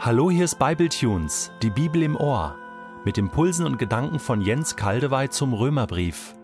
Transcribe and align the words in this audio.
Hallo, 0.00 0.30
hier 0.30 0.44
ist 0.44 0.60
Bibletunes, 0.60 1.50
die 1.60 1.70
Bibel 1.70 2.04
im 2.04 2.14
Ohr, 2.14 2.54
mit 3.04 3.18
Impulsen 3.18 3.66
und 3.66 3.80
Gedanken 3.80 4.20
von 4.20 4.40
Jens 4.40 4.76
Kaldewey 4.76 5.28
zum 5.28 5.52
Römerbrief. 5.52 6.36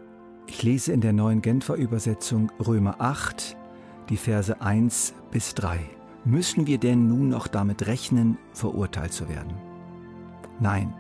Ich 0.49 0.65
lese 0.65 0.93
in 0.93 1.01
der 1.01 1.13
neuen 1.13 1.41
Genfer 1.41 1.77
Übersetzung 1.77 2.51
Römer 2.59 2.97
8, 2.99 3.57
die 4.09 4.17
Verse 4.17 4.61
1 4.61 5.15
bis 5.31 5.55
3. 5.55 5.79
Müssen 6.25 6.67
wir 6.67 6.79
denn 6.79 7.07
nun 7.07 7.29
noch 7.29 7.47
damit 7.47 7.87
rechnen, 7.87 8.39
verurteilt 8.53 9.13
zu 9.13 9.29
werden? 9.29 9.55
Nein, 10.59 10.93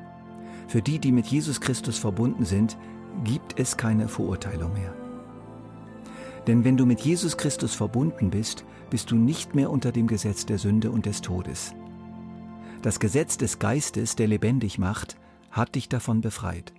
für 0.68 0.80
die, 0.80 1.00
die 1.00 1.10
mit 1.10 1.26
Jesus 1.26 1.60
Christus 1.60 1.98
verbunden 1.98 2.44
sind, 2.44 2.78
gibt 3.24 3.58
es 3.58 3.76
keine 3.76 4.06
Verurteilung 4.06 4.72
mehr. 4.74 4.94
Denn 6.46 6.62
wenn 6.62 6.76
du 6.76 6.86
mit 6.86 7.00
Jesus 7.00 7.36
Christus 7.36 7.74
verbunden 7.74 8.30
bist, 8.30 8.64
bist 8.90 9.10
du 9.10 9.16
nicht 9.16 9.56
mehr 9.56 9.70
unter 9.70 9.90
dem 9.90 10.06
Gesetz 10.06 10.46
der 10.46 10.58
Sünde 10.58 10.92
und 10.92 11.04
des 11.04 11.20
Todes. 11.20 11.74
Das 12.84 13.00
Gesetz 13.00 13.38
des 13.38 13.58
Geistes, 13.58 14.14
der 14.14 14.28
lebendig 14.28 14.76
macht, 14.76 15.16
hat 15.50 15.74
dich 15.74 15.88
davon 15.88 16.20
befreit. 16.20 16.74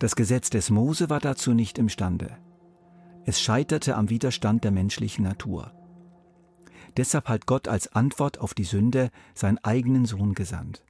Das 0.00 0.16
Gesetz 0.16 0.50
des 0.50 0.68
Mose 0.68 1.08
war 1.08 1.20
dazu 1.20 1.54
nicht 1.54 1.78
imstande. 1.78 2.36
Es 3.24 3.40
scheiterte 3.40 3.94
am 3.94 4.10
Widerstand 4.10 4.64
der 4.64 4.72
menschlichen 4.72 5.22
Natur. 5.22 5.70
Deshalb 6.96 7.28
hat 7.28 7.46
Gott 7.46 7.68
als 7.68 7.92
Antwort 7.94 8.40
auf 8.40 8.52
die 8.52 8.64
Sünde 8.64 9.12
seinen 9.32 9.58
eigenen 9.58 10.06
Sohn 10.06 10.34
gesandt. 10.34 10.82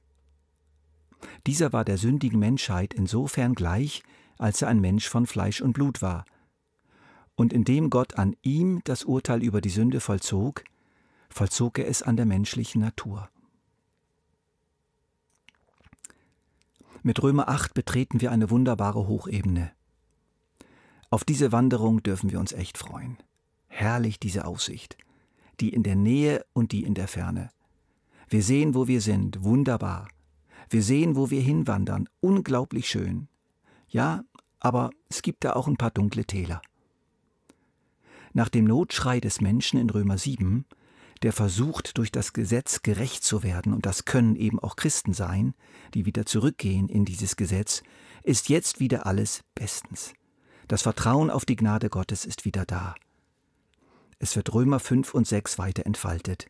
Dieser 1.45 1.71
war 1.73 1.85
der 1.85 1.99
sündigen 1.99 2.39
Menschheit 2.39 2.95
insofern 2.95 3.53
gleich, 3.53 4.01
als 4.39 4.63
er 4.63 4.69
ein 4.69 4.81
Mensch 4.81 5.07
von 5.07 5.27
Fleisch 5.27 5.61
und 5.61 5.73
Blut 5.73 6.01
war. 6.01 6.25
Und 7.35 7.53
indem 7.53 7.91
Gott 7.91 8.17
an 8.17 8.35
ihm 8.41 8.81
das 8.83 9.03
Urteil 9.03 9.43
über 9.43 9.61
die 9.61 9.69
Sünde 9.69 9.99
vollzog, 9.99 10.63
vollzog 11.29 11.77
er 11.77 11.87
es 11.87 12.01
an 12.01 12.17
der 12.17 12.25
menschlichen 12.25 12.81
Natur. 12.81 13.29
Mit 17.05 17.21
Römer 17.21 17.49
8 17.49 17.73
betreten 17.73 18.21
wir 18.21 18.31
eine 18.31 18.49
wunderbare 18.49 19.07
Hochebene. 19.07 19.71
Auf 21.09 21.25
diese 21.25 21.51
Wanderung 21.51 22.01
dürfen 22.01 22.31
wir 22.31 22.39
uns 22.39 22.53
echt 22.53 22.77
freuen. 22.77 23.17
Herrlich 23.67 24.21
diese 24.21 24.45
Aussicht. 24.45 24.95
Die 25.59 25.67
in 25.69 25.83
der 25.83 25.97
Nähe 25.97 26.45
und 26.53 26.71
die 26.71 26.83
in 26.83 26.93
der 26.93 27.09
Ferne. 27.09 27.49
Wir 28.29 28.41
sehen, 28.41 28.73
wo 28.73 28.87
wir 28.87 29.01
sind. 29.01 29.43
Wunderbar. 29.43 30.07
Wir 30.69 30.81
sehen, 30.81 31.17
wo 31.17 31.29
wir 31.29 31.41
hinwandern. 31.41 32.07
Unglaublich 32.21 32.87
schön. 32.87 33.27
Ja, 33.89 34.23
aber 34.61 34.91
es 35.09 35.21
gibt 35.21 35.43
da 35.43 35.53
auch 35.53 35.67
ein 35.67 35.75
paar 35.75 35.91
dunkle 35.91 36.23
Täler. 36.23 36.61
Nach 38.31 38.47
dem 38.47 38.63
Notschrei 38.63 39.19
des 39.19 39.41
Menschen 39.41 39.77
in 39.77 39.89
Römer 39.89 40.17
7 40.17 40.63
der 41.23 41.33
versucht, 41.33 41.97
durch 41.97 42.11
das 42.11 42.33
Gesetz 42.33 42.83
gerecht 42.83 43.23
zu 43.23 43.43
werden, 43.43 43.73
und 43.73 43.85
das 43.85 44.05
können 44.05 44.35
eben 44.35 44.59
auch 44.59 44.75
Christen 44.75 45.13
sein, 45.13 45.53
die 45.93 46.05
wieder 46.05 46.25
zurückgehen 46.25 46.89
in 46.89 47.05
dieses 47.05 47.37
Gesetz, 47.37 47.81
ist 48.23 48.49
jetzt 48.49 48.79
wieder 48.79 49.05
alles 49.05 49.43
bestens. 49.55 50.13
Das 50.67 50.81
Vertrauen 50.81 51.29
auf 51.29 51.45
die 51.45 51.55
Gnade 51.55 51.89
Gottes 51.89 52.25
ist 52.25 52.45
wieder 52.45 52.65
da. 52.65 52.95
Es 54.19 54.35
wird 54.35 54.53
Römer 54.53 54.79
5 54.79 55.13
und 55.13 55.27
6 55.27 55.57
weiter 55.57 55.85
entfaltet. 55.85 56.47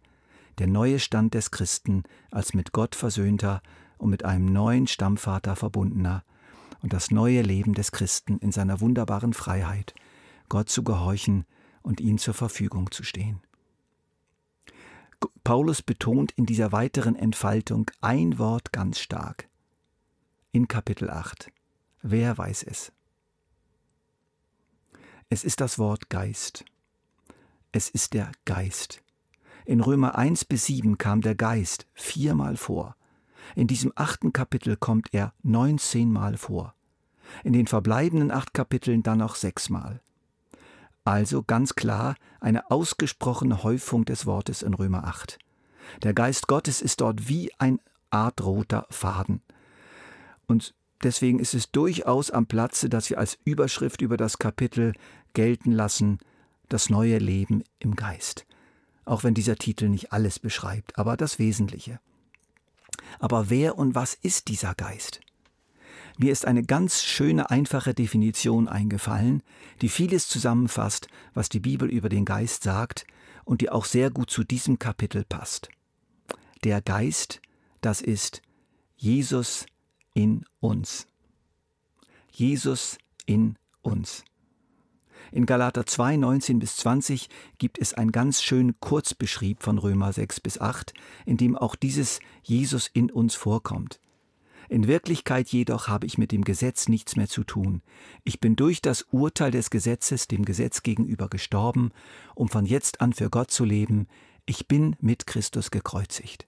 Der 0.59 0.67
neue 0.67 0.99
Stand 0.99 1.33
des 1.33 1.51
Christen 1.51 2.03
als 2.31 2.53
mit 2.53 2.71
Gott 2.71 2.95
versöhnter 2.95 3.61
und 3.97 4.09
mit 4.09 4.25
einem 4.25 4.45
neuen 4.45 4.87
Stammvater 4.87 5.55
verbundener 5.55 6.23
und 6.81 6.93
das 6.93 7.11
neue 7.11 7.41
Leben 7.41 7.73
des 7.73 7.91
Christen 7.91 8.37
in 8.39 8.51
seiner 8.51 8.81
wunderbaren 8.81 9.33
Freiheit, 9.33 9.93
Gott 10.49 10.69
zu 10.69 10.83
gehorchen 10.83 11.45
und 11.81 12.01
ihm 12.01 12.17
zur 12.17 12.33
Verfügung 12.33 12.91
zu 12.91 13.03
stehen. 13.03 13.41
Paulus 15.43 15.81
betont 15.81 16.31
in 16.33 16.45
dieser 16.45 16.71
weiteren 16.71 17.15
Entfaltung 17.15 17.89
ein 18.01 18.37
Wort 18.37 18.71
ganz 18.71 18.99
stark. 18.99 19.49
In 20.51 20.67
Kapitel 20.67 21.09
8. 21.09 21.51
Wer 22.01 22.37
weiß 22.37 22.63
es? 22.63 22.91
Es 25.29 25.43
ist 25.43 25.61
das 25.61 25.79
Wort 25.79 26.09
Geist. 26.09 26.65
Es 27.71 27.89
ist 27.89 28.13
der 28.13 28.31
Geist. 28.45 29.01
In 29.65 29.81
Römer 29.81 30.15
1 30.15 30.45
bis 30.45 30.65
7 30.65 30.97
kam 30.97 31.21
der 31.21 31.35
Geist 31.35 31.87
viermal 31.93 32.57
vor. 32.57 32.95
In 33.55 33.67
diesem 33.67 33.91
achten 33.95 34.33
Kapitel 34.33 34.77
kommt 34.77 35.13
er 35.13 35.33
19 35.43 36.11
Mal 36.11 36.37
vor. 36.37 36.75
In 37.43 37.53
den 37.53 37.67
verbleibenden 37.67 38.31
acht 38.31 38.53
Kapiteln 38.53 39.03
dann 39.03 39.19
noch 39.19 39.35
sechsmal. 39.35 40.01
Also 41.05 41.43
ganz 41.43 41.75
klar 41.75 42.15
eine 42.39 42.71
ausgesprochene 42.71 43.63
Häufung 43.63 44.05
des 44.05 44.25
Wortes 44.25 44.61
in 44.61 44.73
Römer 44.73 45.03
8. 45.05 45.37
Der 46.01 46.13
Geist 46.13 46.47
Gottes 46.47 46.81
ist 46.81 47.01
dort 47.01 47.27
wie 47.27 47.51
ein 47.57 47.79
Art 48.09 48.41
roter 48.43 48.87
Faden. 48.89 49.41
Und 50.47 50.73
deswegen 51.03 51.39
ist 51.39 51.53
es 51.53 51.71
durchaus 51.71 52.31
am 52.31 52.45
Platze, 52.45 52.89
dass 52.89 53.09
wir 53.09 53.17
als 53.17 53.37
Überschrift 53.43 54.01
über 54.01 54.15
das 54.15 54.39
Kapitel 54.39 54.93
gelten 55.33 55.71
lassen, 55.71 56.19
das 56.69 56.89
neue 56.89 57.17
Leben 57.17 57.63
im 57.79 57.95
Geist. 57.95 58.45
Auch 59.05 59.23
wenn 59.23 59.33
dieser 59.33 59.57
Titel 59.57 59.89
nicht 59.89 60.13
alles 60.13 60.39
beschreibt, 60.39 60.97
aber 60.97 61.17
das 61.17 61.37
Wesentliche. 61.37 61.99
Aber 63.19 63.49
wer 63.49 63.77
und 63.77 63.95
was 63.95 64.13
ist 64.13 64.47
dieser 64.47 64.73
Geist? 64.75 65.19
Mir 66.17 66.31
ist 66.31 66.45
eine 66.45 66.63
ganz 66.63 67.03
schöne, 67.03 67.49
einfache 67.49 67.93
Definition 67.93 68.67
eingefallen, 68.67 69.41
die 69.81 69.89
vieles 69.89 70.27
zusammenfasst, 70.27 71.07
was 71.33 71.49
die 71.49 71.59
Bibel 71.59 71.89
über 71.89 72.09
den 72.09 72.25
Geist 72.25 72.63
sagt 72.63 73.05
und 73.45 73.61
die 73.61 73.69
auch 73.69 73.85
sehr 73.85 74.11
gut 74.11 74.29
zu 74.29 74.43
diesem 74.43 74.77
Kapitel 74.77 75.25
passt. 75.25 75.69
Der 76.63 76.81
Geist, 76.81 77.41
das 77.81 77.99
ist 77.99 78.41
Jesus 78.95 79.65
in 80.13 80.45
uns. 80.59 81.07
Jesus 82.31 82.97
in 83.25 83.57
uns. 83.81 84.23
In 85.31 85.47
Galater 85.47 85.85
2, 85.85 86.17
19 86.17 86.59
bis 86.59 86.77
20 86.77 87.27
gibt 87.57 87.79
es 87.79 87.95
einen 87.95 88.11
ganz 88.11 88.43
schönen 88.43 88.79
Kurzbeschrieb 88.79 89.63
von 89.63 89.79
Römer 89.79 90.13
6 90.13 90.39
bis 90.41 90.61
8, 90.61 90.93
in 91.25 91.37
dem 91.37 91.57
auch 91.57 91.75
dieses 91.75 92.19
Jesus 92.43 92.87
in 92.87 93.09
uns 93.09 93.33
vorkommt. 93.33 93.99
In 94.69 94.87
Wirklichkeit 94.87 95.49
jedoch 95.49 95.87
habe 95.87 96.05
ich 96.05 96.17
mit 96.17 96.31
dem 96.31 96.43
Gesetz 96.43 96.87
nichts 96.87 97.15
mehr 97.15 97.27
zu 97.27 97.43
tun. 97.43 97.81
Ich 98.23 98.39
bin 98.39 98.55
durch 98.55 98.81
das 98.81 99.03
Urteil 99.11 99.51
des 99.51 99.69
Gesetzes 99.69 100.27
dem 100.27 100.45
Gesetz 100.45 100.83
gegenüber 100.83 101.27
gestorben, 101.29 101.91
um 102.35 102.47
von 102.47 102.65
jetzt 102.65 103.01
an 103.01 103.13
für 103.13 103.29
Gott 103.29 103.51
zu 103.51 103.65
leben. 103.65 104.07
Ich 104.45 104.67
bin 104.67 104.95
mit 104.99 105.27
Christus 105.27 105.71
gekreuzigt. 105.71 106.45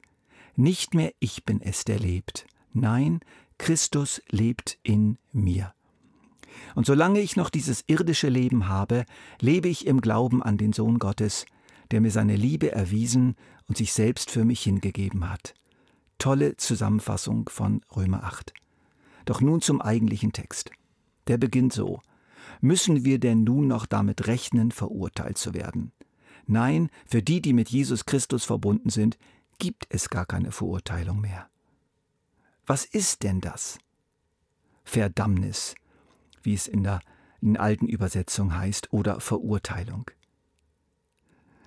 Nicht 0.56 0.94
mehr 0.94 1.14
ich 1.20 1.44
bin 1.44 1.62
es, 1.62 1.84
der 1.84 2.00
lebt. 2.00 2.48
Nein, 2.74 3.20
Christus 3.58 4.22
lebt 4.30 4.78
in 4.84 5.18
mir. 5.32 5.74
Und 6.76 6.86
solange 6.86 7.20
ich 7.20 7.36
noch 7.36 7.50
dieses 7.50 7.84
irdische 7.88 8.30
Leben 8.30 8.68
habe, 8.68 9.06
lebe 9.40 9.68
ich 9.68 9.88
im 9.88 10.02
Glauben 10.02 10.42
an 10.42 10.58
den 10.58 10.74
Sohn 10.74 11.00
Gottes, 11.00 11.46
der 11.92 12.02
mir 12.02 12.12
seine 12.12 12.36
Liebe 12.36 12.72
erwiesen 12.72 13.36
und 13.68 13.78
sich 13.78 13.94
selbst 13.94 14.32
für 14.32 14.46
mich 14.46 14.62
hingegeben 14.62 15.30
hat. 15.30 15.54
Tolle 16.18 16.58
Zusammenfassung 16.58 17.50
von 17.50 17.82
Römer 17.96 18.24
8. 18.24 18.54
Doch 19.26 19.42
nun 19.42 19.62
zum 19.62 19.82
eigentlichen 19.82 20.34
Text. 20.34 20.72
Der 21.28 21.38
beginnt 21.38 21.74
so. 21.74 22.02
Müssen 22.62 23.04
wir 23.04 23.20
denn 23.20 23.44
nun 23.44 23.68
noch 23.68 23.86
damit 23.86 24.28
rechnen, 24.28 24.72
verurteilt 24.72 25.38
zu 25.38 25.54
werden? 25.54 25.92
Nein, 26.48 26.90
für 27.06 27.22
die, 27.22 27.42
die 27.42 27.54
mit 27.54 27.70
Jesus 27.70 28.06
Christus 28.06 28.46
verbunden 28.46 28.90
sind, 28.90 29.18
gibt 29.58 29.88
es 29.90 30.10
gar 30.10 30.26
keine 30.26 30.52
Verurteilung 30.52 31.20
mehr. 31.22 31.50
Was 32.66 32.86
ist 32.86 33.24
denn 33.24 33.42
das? 33.42 33.80
Verdammnis, 34.84 35.76
wie 36.44 36.54
es 36.54 36.68
in 36.68 36.84
der 36.84 37.02
in 37.42 37.58
alten 37.58 37.88
Übersetzung 37.88 38.58
heißt, 38.58 38.92
oder 38.92 39.20
Verurteilung. 39.20 40.10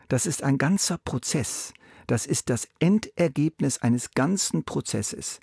Das 0.08 0.26
ist 0.26 0.43
ein 0.43 0.58
ganzer 0.58 0.99
Prozess, 0.99 1.73
das 2.08 2.25
ist 2.25 2.49
das 2.49 2.66
Endergebnis 2.78 3.78
eines 3.78 4.12
ganzen 4.12 4.64
Prozesses 4.64 5.40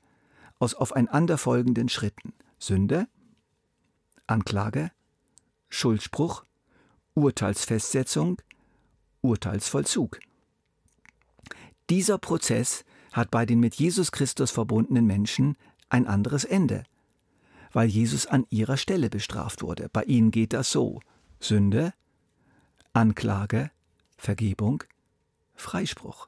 aus 0.58 0.74
aufeinanderfolgenden 0.74 1.90
Schritten. 1.90 2.34
Sünde, 2.58 3.08
Anklage, 4.26 4.92
Schuldspruch, 5.70 6.44
Urteilsfestsetzung, 7.14 8.42
Urteilsvollzug. 9.22 10.20
Dieser 11.92 12.18
Prozess 12.18 12.84
hat 13.14 13.30
bei 13.30 13.46
den 13.46 13.60
mit 13.60 13.76
Jesus 13.76 14.12
Christus 14.12 14.50
verbundenen 14.50 15.06
Menschen 15.06 15.58
ein 15.90 16.08
anderes 16.08 16.46
Ende, 16.46 16.84
weil 17.74 17.88
Jesus 17.88 18.26
an 18.26 18.48
ihrer 18.50 18.78
Stelle 18.78 19.12
bestraft 19.12 19.62
wurde. 19.62 19.88
Bei 19.94 20.04
ihnen 20.04 20.32
geht 20.32 20.54
das 20.54 20.72
so. 20.72 21.00
Sünde, 21.40 21.94
Anklage, 22.92 23.70
Vergebung, 24.18 24.84
Freispruch. 25.54 26.28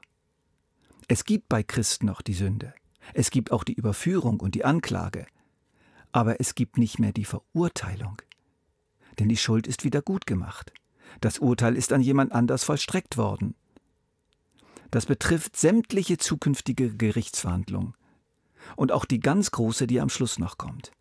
Es 1.08 1.24
gibt 1.24 1.48
bei 1.48 1.62
Christen 1.62 2.04
noch 2.04 2.20
die 2.20 2.34
Sünde. 2.34 2.74
Es 3.14 3.30
gibt 3.30 3.50
auch 3.50 3.64
die 3.64 3.72
Überführung 3.72 4.40
und 4.40 4.54
die 4.54 4.66
Anklage. 4.66 5.26
Aber 6.12 6.38
es 6.38 6.54
gibt 6.54 6.76
nicht 6.76 6.98
mehr 6.98 7.12
die 7.12 7.24
Verurteilung. 7.24 8.20
Denn 9.18 9.30
die 9.30 9.38
Schuld 9.38 9.66
ist 9.66 9.84
wieder 9.84 10.02
gut 10.02 10.26
gemacht. 10.26 10.72
Das 11.22 11.38
Urteil 11.38 11.76
ist 11.76 11.94
an 11.94 12.02
jemand 12.02 12.32
anders 12.32 12.62
vollstreckt 12.62 13.16
worden. 13.16 13.54
Das 14.90 15.06
betrifft 15.06 15.56
sämtliche 15.56 16.18
zukünftige 16.18 16.94
Gerichtsverhandlungen 16.94 17.94
und 18.76 18.92
auch 18.92 19.06
die 19.06 19.20
ganz 19.20 19.50
große, 19.50 19.86
die 19.86 20.00
am 20.00 20.10
Schluss 20.10 20.38
noch 20.38 20.58
kommt. 20.58 20.92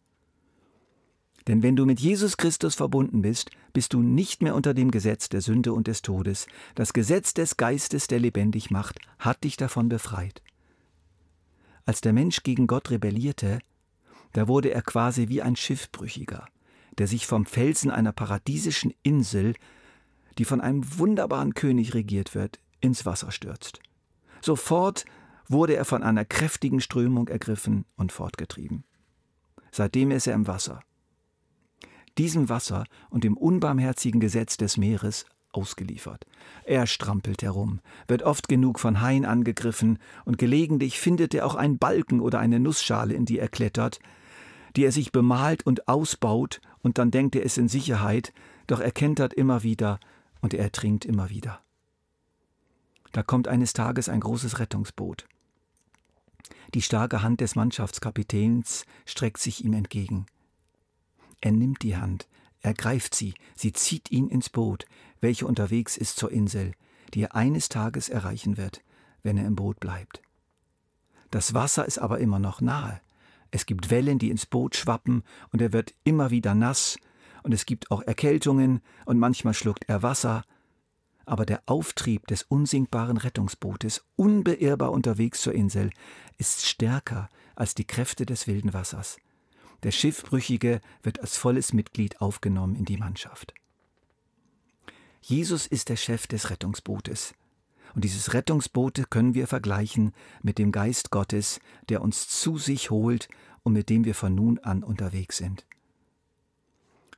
Denn 1.47 1.63
wenn 1.63 1.77
du 1.77 1.85
mit 1.85 1.99
Jesus 1.99 2.35
Christus 2.35 2.75
verbunden 2.75 3.21
bist, 3.21 3.51
bist 3.71 3.93
du 3.93 4.01
nicht 4.01 4.41
mehr 4.41 4.53
unter 4.53 4.73
dem 4.73 4.91
Gesetz 4.91 5.29
der 5.29 5.41
Sünde 5.41 5.71
und 5.71 5.87
des 5.87 6.01
Todes. 6.01 6.47
Das 6.75 6.91
Gesetz 6.91 7.33
des 7.33 7.55
Geistes, 7.55 8.07
der 8.07 8.19
lebendig 8.19 8.69
macht, 8.69 8.99
hat 9.17 9.43
dich 9.45 9.55
davon 9.55 9.87
befreit. 9.87 10.41
Als 11.85 12.01
der 12.01 12.11
Mensch 12.11 12.43
gegen 12.43 12.67
Gott 12.67 12.89
rebellierte, 12.89 13.59
da 14.33 14.49
wurde 14.49 14.71
er 14.71 14.81
quasi 14.81 15.29
wie 15.29 15.41
ein 15.41 15.55
Schiffbrüchiger, 15.55 16.47
der 16.97 17.07
sich 17.07 17.25
vom 17.25 17.45
Felsen 17.45 17.91
einer 17.91 18.11
paradiesischen 18.11 18.93
Insel, 19.01 19.53
die 20.37 20.45
von 20.45 20.59
einem 20.59 20.83
wunderbaren 20.99 21.53
König 21.53 21.93
regiert 21.93 22.35
wird, 22.35 22.59
ins 22.81 23.05
Wasser 23.05 23.31
stürzt. 23.31 23.79
Sofort 24.41 25.05
wurde 25.47 25.77
er 25.77 25.85
von 25.85 26.03
einer 26.03 26.25
kräftigen 26.25 26.81
Strömung 26.81 27.29
ergriffen 27.29 27.85
und 27.95 28.11
fortgetrieben. 28.11 28.83
Seitdem 29.71 30.11
ist 30.11 30.27
er 30.27 30.33
im 30.33 30.45
Wasser. 30.45 30.81
Diesem 32.17 32.49
Wasser 32.49 32.85
und 33.09 33.23
dem 33.23 33.37
unbarmherzigen 33.37 34.19
Gesetz 34.19 34.57
des 34.57 34.77
Meeres 34.77 35.25
ausgeliefert. 35.51 36.25
Er 36.63 36.87
strampelt 36.87 37.41
herum, 37.41 37.79
wird 38.07 38.23
oft 38.23 38.47
genug 38.47 38.79
von 38.79 39.01
Haien 39.01 39.25
angegriffen 39.25 39.99
und 40.25 40.37
gelegentlich 40.37 40.99
findet 40.99 41.33
er 41.33 41.45
auch 41.45 41.55
einen 41.55 41.77
Balken 41.77 42.19
oder 42.19 42.39
eine 42.39 42.59
Nussschale, 42.59 43.13
in 43.13 43.25
die 43.25 43.39
er 43.39 43.47
klettert, 43.47 43.99
die 44.75 44.85
er 44.85 44.91
sich 44.91 45.11
bemalt 45.11 45.65
und 45.65 45.87
ausbaut, 45.87 46.61
und 46.81 46.99
dann 46.99 47.11
denkt 47.11 47.35
er 47.35 47.43
es 47.43 47.57
in 47.57 47.67
Sicherheit, 47.67 48.33
doch 48.67 48.79
er 48.79 48.91
kentert 48.91 49.33
immer 49.33 49.63
wieder 49.63 49.99
und 50.41 50.53
er 50.53 50.63
ertrinkt 50.63 51.05
immer 51.05 51.29
wieder. 51.29 51.61
Da 53.11 53.23
kommt 53.23 53.47
eines 53.47 53.73
Tages 53.73 54.09
ein 54.09 54.19
großes 54.19 54.59
Rettungsboot. 54.59 55.27
Die 56.73 56.81
starke 56.81 57.23
Hand 57.23 57.41
des 57.41 57.55
Mannschaftskapitäns 57.55 58.85
streckt 59.05 59.39
sich 59.39 59.65
ihm 59.65 59.73
entgegen. 59.73 60.27
Er 61.41 61.51
nimmt 61.51 61.83
die 61.83 61.97
Hand, 61.97 62.27
ergreift 62.61 63.15
sie, 63.15 63.33
sie 63.55 63.73
zieht 63.73 64.11
ihn 64.11 64.27
ins 64.27 64.49
Boot, 64.49 64.85
welche 65.21 65.45
unterwegs 65.45 65.97
ist 65.97 66.17
zur 66.17 66.31
Insel, 66.31 66.73
die 67.13 67.23
er 67.23 67.35
eines 67.35 67.69
Tages 67.69 68.09
erreichen 68.09 68.57
wird, 68.57 68.81
wenn 69.23 69.37
er 69.37 69.45
im 69.45 69.55
Boot 69.55 69.79
bleibt. 69.79 70.21
Das 71.31 71.53
Wasser 71.53 71.85
ist 71.85 71.99
aber 71.99 72.19
immer 72.19 72.39
noch 72.39 72.61
nahe. 72.61 73.01
Es 73.51 73.65
gibt 73.65 73.89
Wellen, 73.89 74.19
die 74.19 74.29
ins 74.29 74.45
Boot 74.45 74.75
schwappen, 74.75 75.23
und 75.51 75.61
er 75.61 75.73
wird 75.73 75.93
immer 76.03 76.31
wieder 76.31 76.55
nass, 76.55 76.97
und 77.43 77.53
es 77.53 77.65
gibt 77.65 77.91
auch 77.91 78.01
Erkältungen, 78.01 78.81
und 79.05 79.19
manchmal 79.19 79.53
schluckt 79.53 79.87
er 79.87 80.03
Wasser, 80.03 80.43
aber 81.25 81.45
der 81.45 81.61
Auftrieb 81.65 82.27
des 82.27 82.43
unsinkbaren 82.43 83.17
Rettungsbootes, 83.17 84.05
unbeirrbar 84.15 84.91
unterwegs 84.91 85.41
zur 85.41 85.53
Insel, 85.53 85.91
ist 86.37 86.65
stärker 86.65 87.29
als 87.55 87.75
die 87.75 87.85
Kräfte 87.85 88.25
des 88.25 88.47
wilden 88.47 88.73
Wassers. 88.73 89.17
Der 89.83 89.91
Schiffbrüchige 89.91 90.81
wird 91.03 91.19
als 91.19 91.37
volles 91.37 91.73
Mitglied 91.73 92.21
aufgenommen 92.21 92.75
in 92.75 92.85
die 92.85 92.97
Mannschaft. 92.97 93.53
Jesus 95.21 95.67
ist 95.67 95.89
der 95.89 95.97
Chef 95.97 96.27
des 96.27 96.49
Rettungsbootes. 96.49 97.33
Und 97.93 98.03
dieses 98.03 98.33
Rettungsboote 98.33 99.05
können 99.05 99.33
wir 99.33 99.47
vergleichen 99.47 100.13
mit 100.41 100.57
dem 100.57 100.71
Geist 100.71 101.09
Gottes, 101.09 101.59
der 101.89 102.01
uns 102.01 102.27
zu 102.27 102.57
sich 102.57 102.91
holt 102.91 103.27
und 103.63 103.73
mit 103.73 103.89
dem 103.89 104.05
wir 104.05 104.15
von 104.15 104.33
nun 104.33 104.59
an 104.59 104.83
unterwegs 104.83 105.37
sind. 105.37 105.65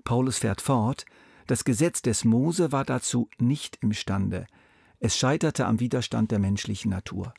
Paulus 0.04 0.40
fährt 0.40 0.62
fort, 0.62 1.06
das 1.48 1.64
Gesetz 1.64 2.02
des 2.02 2.26
Mose 2.26 2.72
war 2.72 2.86
dazu 2.86 3.30
nicht 3.40 3.78
imstande. 3.82 4.48
Es 5.00 5.18
scheiterte 5.18 5.66
am 5.66 5.80
Widerstand 5.80 6.32
der 6.32 6.40
menschlichen 6.40 6.92
Natur. 6.92 7.34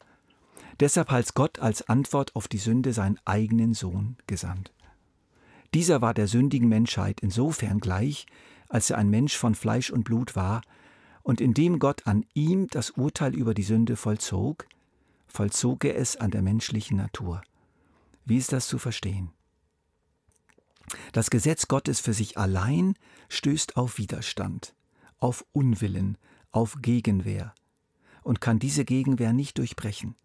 Deshalb 0.81 1.11
hat 1.11 1.35
Gott 1.35 1.59
als 1.59 1.89
Antwort 1.89 2.35
auf 2.35 2.49
die 2.49 2.59
Sünde 2.59 2.93
seinen 2.93 3.19
eigenen 3.25 3.75
Sohn 3.75 4.17
gesandt. 4.27 4.73
Dieser 5.75 6.01
war 6.01 6.15
der 6.15 6.27
sündigen 6.27 6.69
Menschheit 6.69 7.21
insofern 7.21 7.79
gleich, 7.79 8.27
als 8.69 8.91
er 8.91 8.99
ein 8.99 9.11
Mensch 9.11 9.37
von 9.37 9.55
Fleisch 9.55 9.91
und 9.91 10.05
Blut 10.05 10.35
war, 10.35 10.63
und 11.23 11.41
indem 11.41 11.79
Gott 11.79 12.07
an 12.07 12.25
ihm 12.35 12.67
das 12.69 12.91
Urteil 12.91 13.35
über 13.35 13.55
die 13.55 13.63
Sünde 13.63 13.97
vollzog, 13.97 14.67
vollzog 15.29 15.85
er 15.85 15.97
es 15.97 16.17
an 16.17 16.31
der 16.31 16.43
menschlichen 16.43 16.97
Natur. 16.97 17.43
Wie 18.25 18.37
ist 18.37 18.53
das 18.53 18.67
zu 18.67 18.79
verstehen? 18.79 19.31
Das 21.13 21.31
Gesetz 21.31 21.69
Gottes 21.69 22.01
für 22.01 22.15
sich 22.15 22.37
allein 22.37 22.95
stößt 23.29 23.77
auf 23.77 23.99
Widerstand, 23.99 24.75
auf 25.19 25.45
Unwillen, 25.53 26.19
auf 26.51 26.79
Gegenwehr 26.81 27.55
und 28.23 28.41
kann 28.41 28.59
diese 28.59 28.85
Gegenwehr 28.85 29.33
nicht 29.33 29.59
durchbrechen. 29.59 30.17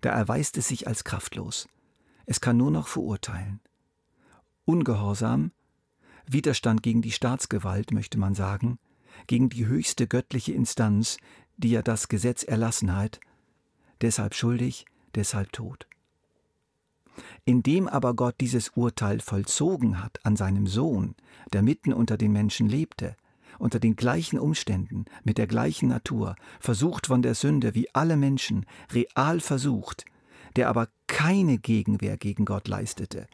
Da 0.00 0.10
erweist 0.10 0.58
es 0.58 0.68
sich 0.68 0.86
als 0.86 1.04
kraftlos. 1.04 1.68
Es 2.26 2.40
kann 2.40 2.56
nur 2.56 2.70
noch 2.70 2.88
verurteilen. 2.88 3.60
Ungehorsam, 4.64 5.50
Widerstand 6.26 6.82
gegen 6.82 7.02
die 7.02 7.10
Staatsgewalt, 7.10 7.90
möchte 7.90 8.18
man 8.18 8.34
sagen, 8.34 8.78
gegen 9.26 9.48
die 9.48 9.66
höchste 9.66 10.06
göttliche 10.06 10.52
Instanz, 10.52 11.18
die 11.56 11.70
ja 11.70 11.82
das 11.82 12.08
Gesetz 12.08 12.44
erlassen 12.44 12.94
hat, 12.94 13.20
deshalb 14.00 14.34
schuldig, 14.34 14.86
deshalb 15.14 15.52
tot. 15.52 15.86
Indem 17.44 17.88
aber 17.88 18.14
Gott 18.14 18.36
dieses 18.40 18.70
Urteil 18.70 19.20
vollzogen 19.20 20.02
hat 20.02 20.24
an 20.24 20.36
seinem 20.36 20.66
Sohn, 20.66 21.14
der 21.52 21.62
mitten 21.62 21.92
unter 21.92 22.16
den 22.16 22.32
Menschen 22.32 22.68
lebte, 22.68 23.16
unter 23.58 23.80
den 23.80 23.96
gleichen 23.96 24.38
Umständen, 24.38 25.04
mit 25.24 25.38
der 25.38 25.46
gleichen 25.46 25.88
Natur, 25.88 26.36
versucht 26.60 27.08
von 27.08 27.20
der 27.20 27.34
Sünde 27.34 27.74
wie 27.74 27.92
alle 27.94 28.16
Menschen, 28.16 28.64
real 28.92 29.40
versucht, 29.40 30.04
der 30.56 30.68
aber 30.68 30.88
keine 31.06 31.58
Gegenwehr 31.58 32.16
gegen 32.16 32.44
Gott 32.44 32.68
leistete, 32.68 33.26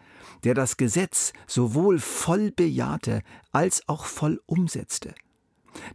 der 0.45 0.55
das 0.55 0.77
Gesetz 0.77 1.33
sowohl 1.47 1.99
voll 1.99 2.51
bejahte 2.51 3.23
als 3.53 3.89
auch 3.89 4.05
voll 4.05 4.41
umsetzte. 4.47 5.15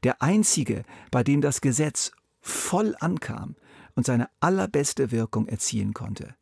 Der 0.04 0.22
einzige, 0.22 0.84
bei 1.12 1.24
dem 1.24 1.42
das 1.42 1.62
Gesetz 1.62 2.12
voll 2.42 2.96
ankam 3.00 3.56
und 3.96 4.06
seine 4.06 4.30
allerbeste 4.40 5.12
Wirkung 5.12 5.48
erzielen 5.48 5.94
konnte. 5.94 6.36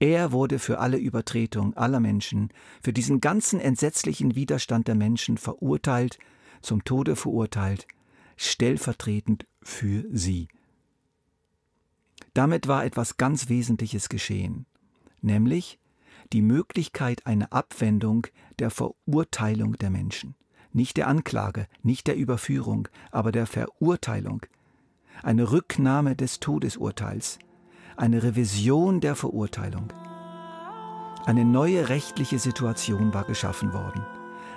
Er 0.00 0.30
wurde 0.30 0.58
für 0.58 0.78
alle 0.78 0.96
Übertretung 0.96 1.76
aller 1.76 1.98
Menschen, 1.98 2.50
für 2.82 2.92
diesen 2.92 3.20
ganzen 3.20 3.60
entsetzlichen 3.60 4.36
Widerstand 4.36 4.86
der 4.86 4.94
Menschen 4.94 5.38
verurteilt, 5.38 6.18
zum 6.62 6.84
Tode 6.84 7.16
verurteilt, 7.16 7.86
stellvertretend 8.36 9.46
für 9.62 10.04
sie. 10.12 10.48
Damit 12.38 12.68
war 12.68 12.84
etwas 12.84 13.16
ganz 13.16 13.48
Wesentliches 13.48 14.08
geschehen, 14.08 14.64
nämlich 15.22 15.80
die 16.32 16.40
Möglichkeit 16.40 17.26
einer 17.26 17.52
Abwendung 17.52 18.28
der 18.60 18.70
Verurteilung 18.70 19.72
der 19.72 19.90
Menschen. 19.90 20.36
Nicht 20.72 20.98
der 20.98 21.08
Anklage, 21.08 21.66
nicht 21.82 22.06
der 22.06 22.14
Überführung, 22.14 22.86
aber 23.10 23.32
der 23.32 23.46
Verurteilung. 23.46 24.46
Eine 25.24 25.50
Rücknahme 25.50 26.14
des 26.14 26.38
Todesurteils, 26.38 27.40
eine 27.96 28.22
Revision 28.22 29.00
der 29.00 29.16
Verurteilung. 29.16 29.92
Eine 31.26 31.44
neue 31.44 31.88
rechtliche 31.88 32.38
Situation 32.38 33.12
war 33.12 33.24
geschaffen 33.24 33.72
worden, 33.72 34.06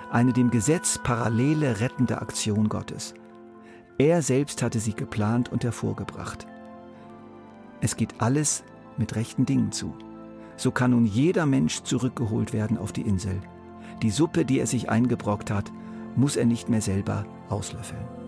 eine 0.08 0.32
dem 0.32 0.52
Gesetz 0.52 1.00
parallele 1.02 1.80
rettende 1.80 2.22
Aktion 2.22 2.68
Gottes. 2.68 3.14
Er 3.98 4.22
selbst 4.22 4.62
hatte 4.62 4.78
sie 4.78 4.94
geplant 4.94 5.50
und 5.50 5.64
hervorgebracht. 5.64 6.46
Es 7.82 7.96
geht 7.96 8.14
alles 8.20 8.62
mit 8.96 9.16
rechten 9.16 9.44
Dingen 9.44 9.72
zu. 9.72 9.92
So 10.56 10.70
kann 10.70 10.92
nun 10.92 11.04
jeder 11.04 11.46
Mensch 11.46 11.82
zurückgeholt 11.82 12.52
werden 12.52 12.78
auf 12.78 12.92
die 12.92 13.02
Insel. 13.02 13.40
Die 14.02 14.10
Suppe, 14.10 14.44
die 14.44 14.60
er 14.60 14.68
sich 14.68 14.88
eingebrockt 14.88 15.50
hat, 15.50 15.72
muss 16.14 16.36
er 16.36 16.46
nicht 16.46 16.68
mehr 16.68 16.80
selber 16.80 17.26
auslöffeln. 17.48 18.21